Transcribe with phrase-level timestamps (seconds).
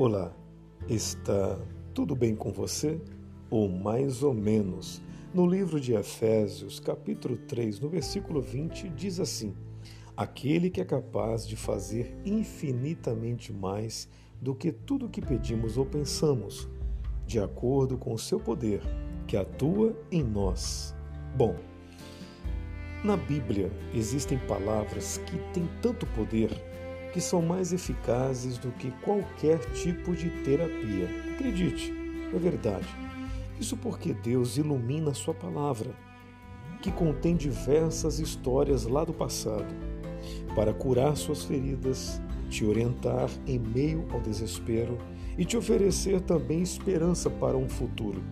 [0.00, 0.32] Olá,
[0.88, 1.58] está
[1.92, 3.00] tudo bem com você?
[3.50, 5.02] Ou mais ou menos?
[5.34, 9.56] No livro de Efésios, capítulo 3, no versículo 20, diz assim:
[10.16, 14.08] Aquele que é capaz de fazer infinitamente mais
[14.40, 16.68] do que tudo que pedimos ou pensamos,
[17.26, 18.80] de acordo com o seu poder,
[19.26, 20.94] que atua em nós.
[21.36, 21.56] Bom,
[23.02, 26.67] na Bíblia existem palavras que têm tanto poder
[27.12, 31.08] que são mais eficazes do que qualquer tipo de terapia.
[31.34, 31.92] Acredite,
[32.34, 32.88] é verdade.
[33.60, 35.90] Isso porque Deus ilumina Sua palavra,
[36.80, 39.74] que contém diversas histórias lá do passado,
[40.54, 44.98] para curar suas feridas, te orientar em meio ao desespero
[45.36, 48.22] e te oferecer também esperança para um futuro.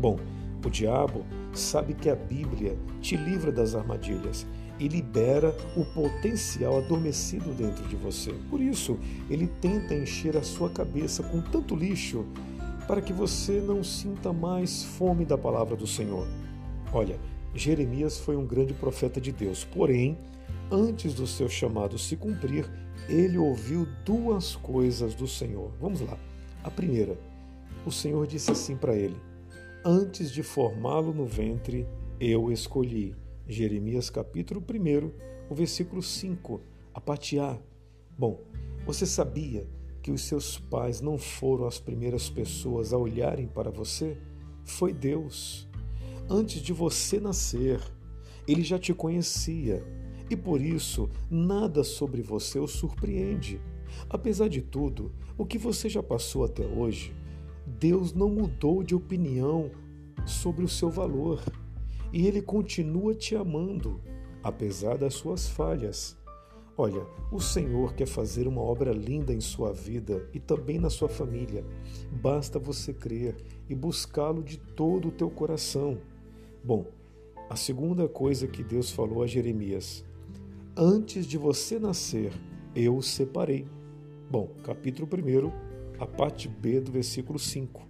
[0.00, 0.18] Bom,
[0.64, 4.46] o diabo sabe que a Bíblia te livra das armadilhas
[4.80, 8.32] e libera o potencial adormecido dentro de você.
[8.48, 12.24] Por isso, ele tenta encher a sua cabeça com tanto lixo
[12.86, 16.26] para que você não sinta mais fome da palavra do Senhor.
[16.92, 17.20] Olha,
[17.54, 20.18] Jeremias foi um grande profeta de Deus, porém,
[20.70, 22.68] antes do seu chamado se cumprir,
[23.08, 25.70] ele ouviu duas coisas do Senhor.
[25.80, 26.16] Vamos lá.
[26.64, 27.18] A primeira,
[27.84, 29.16] o Senhor disse assim para ele:
[29.84, 31.86] Antes de formá-lo no ventre,
[32.18, 33.14] eu escolhi.
[33.50, 35.10] Jeremias capítulo 1,
[35.50, 36.60] o versículo 5,
[36.94, 37.60] a patear.
[38.16, 38.40] Bom,
[38.86, 39.68] você sabia
[40.00, 44.16] que os seus pais não foram as primeiras pessoas a olharem para você?
[44.64, 45.68] Foi Deus.
[46.28, 47.80] Antes de você nascer,
[48.46, 49.84] ele já te conhecia
[50.30, 53.60] e por isso nada sobre você o surpreende.
[54.08, 57.12] Apesar de tudo, o que você já passou até hoje,
[57.66, 59.72] Deus não mudou de opinião
[60.24, 61.42] sobre o seu valor
[62.12, 64.00] e Ele continua te amando,
[64.42, 66.16] apesar das suas falhas.
[66.76, 71.08] Olha, o Senhor quer fazer uma obra linda em sua vida e também na sua
[71.08, 71.64] família.
[72.10, 73.36] Basta você crer
[73.68, 75.98] e buscá-lo de todo o teu coração.
[76.64, 76.86] Bom,
[77.50, 80.04] a segunda coisa que Deus falou a Jeremias:
[80.76, 82.32] Antes de você nascer,
[82.74, 83.66] eu o separei.
[84.30, 87.86] Bom, capítulo 1, a parte B do versículo 5.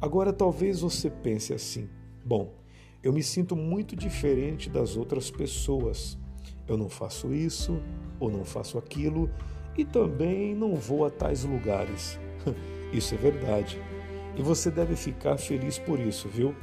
[0.00, 1.88] Agora talvez você pense assim:
[2.24, 2.52] bom,
[3.02, 6.16] eu me sinto muito diferente das outras pessoas.
[6.68, 7.82] Eu não faço isso
[8.20, 9.28] ou não faço aquilo
[9.76, 12.18] e também não vou a tais lugares.
[12.92, 13.80] Isso é verdade.
[14.36, 16.54] E você deve ficar feliz por isso, viu?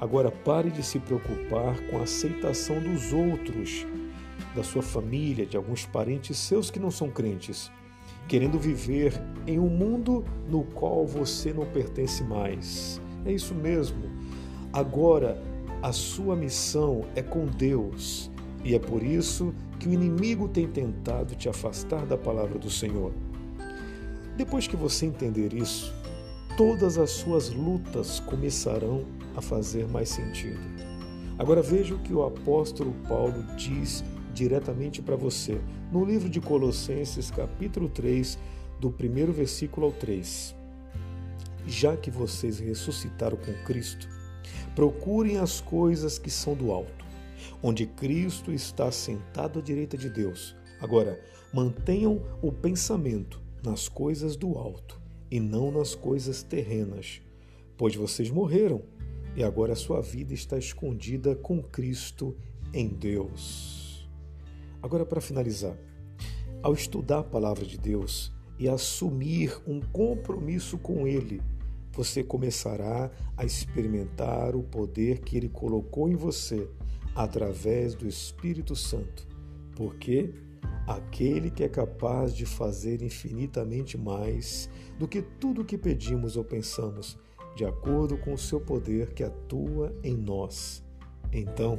[0.00, 3.86] Agora pare de se preocupar com a aceitação dos outros,
[4.54, 7.72] da sua família, de alguns parentes seus que não são crentes,
[8.28, 9.12] querendo viver
[9.46, 13.00] em um mundo no qual você não pertence mais.
[13.24, 14.10] É isso mesmo.
[14.72, 15.40] Agora
[15.84, 18.30] a sua missão é com Deus
[18.64, 23.12] e é por isso que o inimigo tem tentado te afastar da palavra do Senhor.
[24.34, 25.92] Depois que você entender isso,
[26.56, 29.04] todas as suas lutas começarão
[29.36, 30.58] a fazer mais sentido.
[31.38, 34.02] Agora veja o que o apóstolo Paulo diz
[34.32, 35.60] diretamente para você
[35.92, 38.38] no livro de Colossenses, capítulo 3,
[38.80, 40.56] do primeiro versículo ao 3.
[41.66, 44.14] Já que vocês ressuscitaram com Cristo,
[44.74, 47.04] Procurem as coisas que são do alto,
[47.62, 50.56] onde Cristo está sentado à direita de Deus.
[50.80, 51.20] Agora,
[51.52, 57.22] mantenham o pensamento nas coisas do alto e não nas coisas terrenas,
[57.76, 58.82] pois vocês morreram
[59.36, 62.36] e agora a sua vida está escondida com Cristo
[62.72, 64.08] em Deus.
[64.82, 65.76] Agora, para finalizar,
[66.62, 71.40] ao estudar a palavra de Deus e assumir um compromisso com Ele,
[71.94, 76.68] você começará a experimentar o poder que Ele colocou em você
[77.14, 79.26] através do Espírito Santo,
[79.76, 80.34] porque
[80.86, 84.68] aquele que é capaz de fazer infinitamente mais
[84.98, 87.16] do que tudo o que pedimos ou pensamos,
[87.56, 90.82] de acordo com o seu poder que atua em nós.
[91.32, 91.78] Então,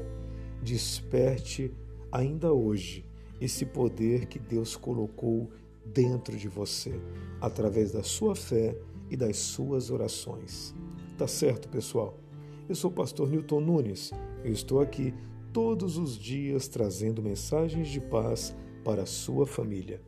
[0.64, 1.72] desperte
[2.12, 3.06] ainda hoje
[3.40, 5.52] esse poder que Deus colocou
[5.86, 7.00] dentro de você,
[7.42, 8.76] através da sua fé
[9.16, 10.76] e das suas orações.
[11.18, 12.20] Tá certo, pessoal?
[12.68, 14.12] Eu sou o pastor Newton Nunes.
[14.44, 15.14] Eu estou aqui
[15.54, 18.54] todos os dias trazendo mensagens de paz
[18.84, 20.02] para a sua família.